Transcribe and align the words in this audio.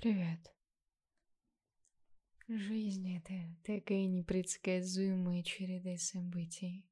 Привет. 0.00 0.54
Жизнь— 2.46 3.16
это 3.16 3.34
такая 3.64 4.06
непредсказуемая 4.06 5.42
череда 5.42 5.96
событий. 5.96 6.86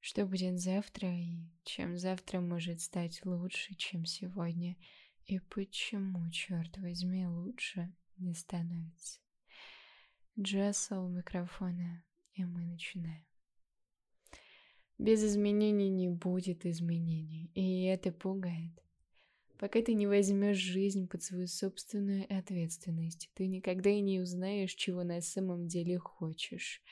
Что 0.00 0.26
будет 0.26 0.58
завтра 0.58 1.08
и 1.08 1.46
чем 1.62 1.96
завтра 1.96 2.40
может 2.40 2.80
стать 2.80 3.24
лучше, 3.24 3.76
чем 3.76 4.04
сегодня, 4.06 4.76
и 5.26 5.38
почему, 5.38 6.28
черт 6.32 6.76
возьми, 6.78 7.28
лучше 7.28 7.94
не 8.16 8.34
становится. 8.34 9.20
Джессел 10.36 11.04
у 11.04 11.08
микрофона, 11.08 12.04
и 12.32 12.44
мы 12.44 12.64
начинаем. 12.64 13.24
Без 14.98 15.22
изменений 15.22 15.90
не 15.90 16.08
будет 16.08 16.66
изменений, 16.66 17.52
и 17.54 17.84
это 17.84 18.10
пугает. 18.10 18.82
Пока 19.58 19.80
ты 19.80 19.94
не 19.94 20.06
возьмешь 20.06 20.58
жизнь 20.58 21.08
под 21.08 21.22
свою 21.22 21.46
собственную 21.46 22.26
ответственность, 22.28 23.30
ты 23.34 23.46
никогда 23.46 23.88
и 23.88 24.00
не 24.00 24.20
узнаешь, 24.20 24.74
чего 24.74 25.02
на 25.02 25.22
самом 25.22 25.66
деле 25.66 25.98
хочешь. 25.98 26.82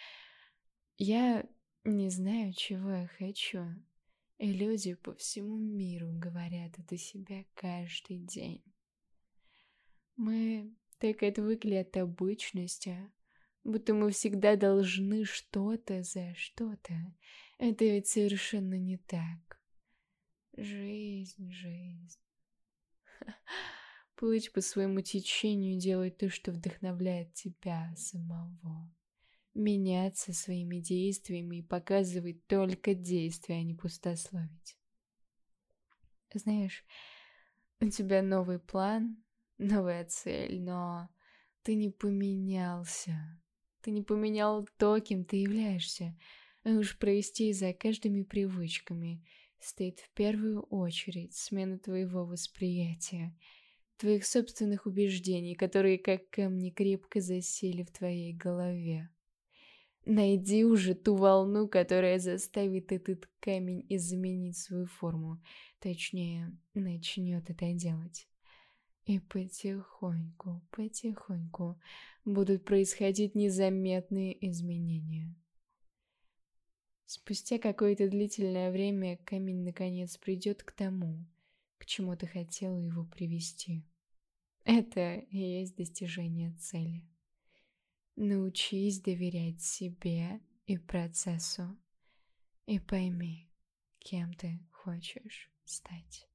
Я 0.96 1.46
не 1.84 2.08
знаю, 2.08 2.54
чего 2.54 2.90
я 2.90 3.06
хочу, 3.18 3.66
и 4.38 4.50
люди 4.50 4.94
по 4.94 5.14
всему 5.14 5.58
миру 5.58 6.10
говорят 6.14 6.78
это 6.78 6.96
себя 6.96 7.44
каждый 7.54 8.18
день. 8.18 8.64
Мы 10.16 10.74
так 10.98 11.22
отвыкли 11.22 11.74
от 11.74 11.94
обычности, 11.98 13.12
будто 13.62 13.92
мы 13.92 14.10
всегда 14.10 14.56
должны 14.56 15.24
что-то 15.24 16.02
за 16.02 16.34
что-то. 16.34 16.94
Это 17.58 17.84
ведь 17.84 18.06
совершенно 18.06 18.78
не 18.78 18.96
так. 18.96 19.60
Жизнь, 20.56 21.50
жизнь. 21.50 22.23
Плыть 24.24 24.52
по 24.52 24.62
своему 24.62 25.02
течению 25.02 25.74
и 25.74 25.78
делать 25.78 26.16
то, 26.16 26.30
что 26.30 26.50
вдохновляет 26.50 27.34
тебя 27.34 27.92
самого. 27.94 28.90
Меняться 29.52 30.32
своими 30.32 30.78
действиями 30.78 31.58
и 31.58 31.62
показывать 31.62 32.46
только 32.46 32.94
действия, 32.94 33.56
а 33.56 33.62
не 33.62 33.74
пустословить. 33.74 34.78
Знаешь, 36.32 36.86
у 37.80 37.90
тебя 37.90 38.22
новый 38.22 38.58
план, 38.58 39.22
новая 39.58 40.06
цель, 40.06 40.58
но 40.62 41.10
ты 41.62 41.74
не 41.74 41.90
поменялся. 41.90 43.38
Ты 43.82 43.90
не 43.90 44.00
поменял 44.00 44.66
то, 44.78 45.00
кем 45.00 45.26
ты 45.26 45.36
являешься. 45.36 46.18
А 46.62 46.70
уж 46.70 46.98
провести 46.98 47.52
за 47.52 47.74
каждыми 47.74 48.22
привычками– 48.22 49.22
стоит 49.64 50.00
в 50.00 50.10
первую 50.10 50.62
очередь 50.62 51.34
смена 51.34 51.78
твоего 51.78 52.24
восприятия, 52.24 53.34
твоих 53.96 54.26
собственных 54.26 54.86
убеждений, 54.86 55.54
которые 55.54 55.98
как 55.98 56.28
камни 56.30 56.70
крепко 56.70 57.20
засели 57.20 57.82
в 57.82 57.90
твоей 57.90 58.32
голове. 58.32 59.10
Найди 60.06 60.64
уже 60.64 60.94
ту 60.94 61.16
волну, 61.16 61.66
которая 61.66 62.18
заставит 62.18 62.92
этот 62.92 63.26
камень 63.40 63.86
изменить 63.88 64.58
свою 64.58 64.86
форму, 64.86 65.42
точнее, 65.78 66.54
начнет 66.74 67.48
это 67.48 67.72
делать. 67.72 68.28
И 69.06 69.18
потихоньку, 69.18 70.62
потихоньку 70.70 71.80
будут 72.24 72.64
происходить 72.64 73.34
незаметные 73.34 74.34
изменения. 74.50 75.34
Спустя 77.06 77.58
какое-то 77.58 78.08
длительное 78.08 78.70
время 78.70 79.18
камень 79.24 79.62
наконец 79.62 80.16
придет 80.16 80.62
к 80.62 80.72
тому, 80.72 81.24
к 81.84 81.86
чему 81.86 82.16
ты 82.16 82.26
хотела 82.26 82.78
его 82.78 83.04
привести. 83.04 83.86
Это 84.64 85.16
и 85.16 85.36
есть 85.36 85.76
достижение 85.76 86.54
цели. 86.54 87.06
Научись 88.16 89.02
доверять 89.02 89.60
себе 89.60 90.40
и 90.64 90.78
процессу, 90.78 91.78
и 92.64 92.78
пойми, 92.78 93.52
кем 93.98 94.32
ты 94.32 94.66
хочешь 94.72 95.52
стать. 95.66 96.26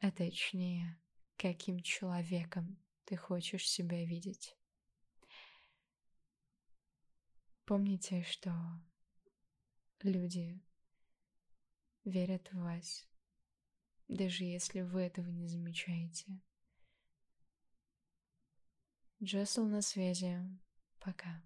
А 0.00 0.12
точнее, 0.12 1.02
каким 1.36 1.80
человеком 1.80 2.78
ты 3.06 3.16
хочешь 3.16 3.68
себя 3.68 4.04
видеть. 4.04 4.56
Помните, 7.64 8.22
что 8.22 8.52
Люди 10.04 10.62
верят 12.04 12.52
в 12.52 12.60
вас, 12.60 13.04
даже 14.08 14.44
если 14.44 14.80
вы 14.80 15.02
этого 15.02 15.28
не 15.28 15.46
замечаете. 15.46 16.40
Джессел 19.22 19.66
на 19.66 19.82
связи. 19.82 20.38
Пока. 21.00 21.42